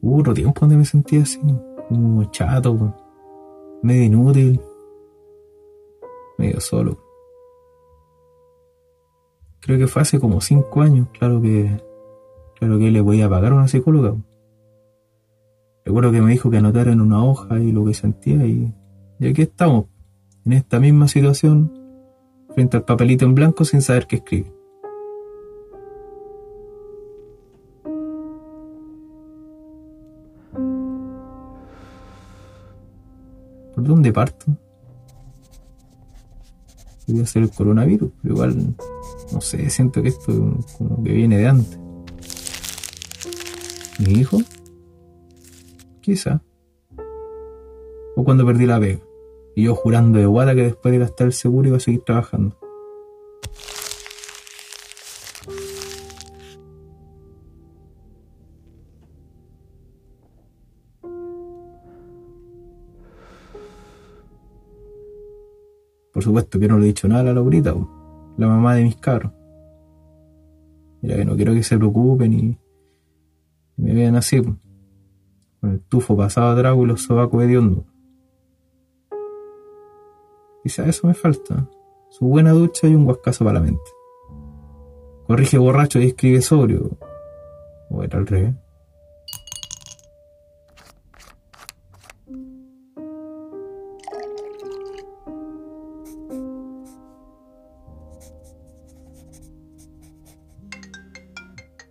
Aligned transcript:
Hubo 0.00 0.20
otro 0.20 0.32
tiempo 0.32 0.60
donde 0.60 0.76
me 0.76 0.84
sentía 0.84 1.22
así, 1.22 1.38
como 1.88 2.24
chato, 2.30 2.94
medio 3.82 4.04
inútil, 4.04 4.58
medio 6.38 6.60
solo. 6.60 6.96
Creo 9.60 9.76
que 9.76 9.86
fue 9.86 10.00
hace 10.00 10.18
como 10.18 10.40
cinco 10.40 10.80
años, 10.80 11.08
claro 11.18 11.42
que, 11.42 11.82
claro 12.58 12.78
que 12.78 12.90
le 12.90 13.00
voy 13.02 13.20
a 13.20 13.28
pagar 13.28 13.52
a 13.52 13.56
una 13.56 13.68
psicóloga. 13.68 14.16
Recuerdo 15.88 16.12
que 16.12 16.20
me 16.20 16.32
dijo 16.32 16.50
que 16.50 16.58
anotara 16.58 16.92
en 16.92 17.00
una 17.00 17.24
hoja 17.24 17.58
y 17.58 17.72
lo 17.72 17.82
que 17.86 17.94
sentía 17.94 18.44
y, 18.44 18.70
y 19.18 19.26
aquí 19.26 19.40
estamos, 19.40 19.86
en 20.44 20.52
esta 20.52 20.78
misma 20.80 21.08
situación, 21.08 21.72
frente 22.54 22.76
al 22.76 22.84
papelito 22.84 23.24
en 23.24 23.34
blanco 23.34 23.64
sin 23.64 23.80
saber 23.80 24.06
qué 24.06 24.16
escribir. 24.16 24.52
¿Por 33.74 33.82
dónde 33.82 34.12
parto? 34.12 34.44
Podría 37.06 37.24
ser 37.24 37.44
el 37.44 37.50
coronavirus, 37.50 38.10
pero 38.20 38.34
igual, 38.34 38.74
no 39.32 39.40
sé, 39.40 39.70
siento 39.70 40.02
que 40.02 40.08
esto 40.10 40.58
como 40.76 41.02
que 41.02 41.12
viene 41.12 41.38
de 41.38 41.48
antes. 41.48 41.78
¿Mi 44.00 44.20
hijo? 44.20 44.38
Quizá. 46.08 46.40
O 48.16 48.24
cuando 48.24 48.46
perdí 48.46 48.64
la 48.64 48.80
pega. 48.80 48.98
Y 49.54 49.64
yo 49.64 49.74
jurando 49.74 50.18
de 50.18 50.24
guata 50.24 50.54
que 50.54 50.62
después 50.62 50.90
de 50.90 51.00
gastar 51.00 51.26
el 51.26 51.34
seguro 51.34 51.68
iba 51.68 51.76
a 51.76 51.80
seguir 51.80 52.00
trabajando. 52.02 52.56
Por 66.14 66.22
supuesto 66.22 66.58
que 66.58 66.68
no 66.68 66.78
le 66.78 66.84
he 66.84 66.86
dicho 66.86 67.06
nada 67.06 67.20
a 67.20 67.24
la 67.24 67.34
Laurita, 67.34 67.74
la 68.38 68.46
mamá 68.46 68.76
de 68.76 68.84
mis 68.84 68.96
cabros. 68.96 69.30
Mira 71.02 71.16
que 71.16 71.26
no 71.26 71.36
quiero 71.36 71.52
que 71.52 71.62
se 71.62 71.76
preocupen 71.76 72.32
y, 72.32 72.58
y 73.76 73.82
me 73.82 73.92
vean 73.92 74.16
así, 74.16 74.40
po, 74.40 74.56
con 75.60 75.70
el 75.70 75.80
tufo 75.80 76.16
pasado 76.16 76.50
a 76.50 76.56
trago 76.56 76.84
y 76.84 76.86
los 76.86 77.02
sobacos 77.02 77.42
hediondos. 77.42 77.84
Quizá 80.62 80.86
eso 80.86 81.06
me 81.06 81.14
falta. 81.14 81.68
Su 82.10 82.26
buena 82.26 82.52
ducha 82.52 82.86
y 82.86 82.94
un 82.94 83.04
guascazo 83.04 83.44
para 83.44 83.60
la 83.60 83.64
mente. 83.64 83.90
Corrige 85.26 85.58
borracho 85.58 85.98
y 85.98 86.06
escribe 86.06 86.40
sobrio. 86.40 86.90
O 87.90 88.02
era 88.02 88.18
al 88.18 88.26
revés. 88.26 88.54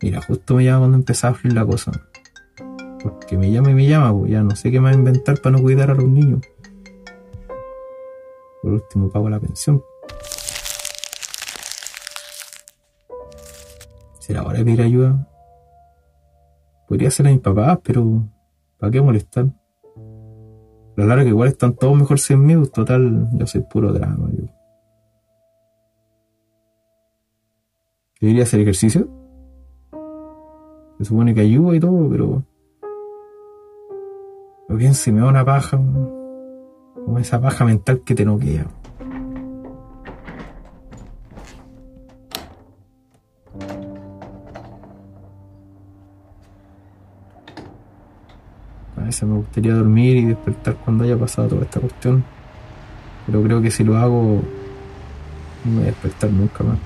Mira, 0.00 0.22
justo 0.22 0.54
me 0.54 0.64
llama 0.64 0.80
cuando 0.80 0.96
empezaba 0.96 1.34
a 1.34 1.36
fluir 1.36 1.54
la 1.54 1.66
cosa. 1.66 1.92
Porque 3.28 3.36
me 3.36 3.52
llama 3.52 3.70
y 3.72 3.74
me 3.74 3.86
llama, 3.86 4.18
pues 4.18 4.32
ya 4.32 4.42
no 4.42 4.56
sé 4.56 4.70
qué 4.70 4.80
más 4.80 4.96
inventar 4.96 5.38
para 5.42 5.54
no 5.54 5.62
cuidar 5.62 5.90
a 5.90 5.94
los 5.94 6.08
niños. 6.08 6.40
Por 8.62 8.72
último, 8.72 9.10
pago 9.10 9.28
la 9.28 9.38
pensión. 9.38 9.84
¿Será 14.18 14.44
hora 14.44 14.60
de 14.60 14.64
pedir 14.64 14.80
ayuda? 14.80 15.28
Podría 16.88 17.10
ser 17.10 17.26
a 17.26 17.30
mis 17.30 17.40
papás, 17.40 17.80
pero 17.84 18.26
¿para 18.78 18.90
qué 18.92 19.02
molestar? 19.02 19.44
La 20.96 21.04
larga 21.04 21.24
que 21.24 21.28
igual 21.28 21.50
están 21.50 21.74
todos 21.74 21.98
mejor 21.98 22.18
sin 22.18 22.46
mí, 22.46 22.56
pues, 22.56 22.72
total, 22.72 23.28
yo 23.34 23.46
soy 23.46 23.60
puro 23.60 23.92
drama. 23.92 24.30
Yo. 24.32 24.44
¿Debería 28.22 28.44
hacer 28.44 28.60
ejercicio? 28.60 29.06
Se 30.96 31.04
supone 31.04 31.34
que 31.34 31.42
ayuda 31.42 31.76
y 31.76 31.80
todo, 31.80 32.08
pero. 32.08 32.42
Lo 34.68 34.76
bien 34.76 34.94
si 34.94 35.10
me 35.10 35.20
da 35.20 35.28
una 35.28 35.44
paja, 35.46 35.78
como 35.78 37.18
esa 37.18 37.40
paja 37.40 37.64
mental 37.64 38.02
que 38.04 38.14
te 38.14 38.22
noquea. 38.22 38.66
A 48.94 49.00
veces 49.04 49.22
me 49.26 49.36
gustaría 49.36 49.72
dormir 49.74 50.18
y 50.18 50.24
despertar 50.26 50.76
cuando 50.84 51.04
haya 51.04 51.16
pasado 51.16 51.48
toda 51.48 51.62
esta 51.62 51.80
cuestión. 51.80 52.22
Pero 53.24 53.42
creo 53.42 53.62
que 53.62 53.70
si 53.70 53.84
lo 53.84 53.96
hago, 53.96 54.42
no 55.64 55.74
voy 55.76 55.84
a 55.84 55.86
despertar 55.86 56.30
nunca 56.30 56.62
más. 56.62 56.78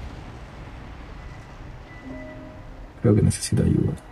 Creo 3.01 3.13
que 3.17 3.23
necesito 3.23 3.65
ayuda. 3.65 4.12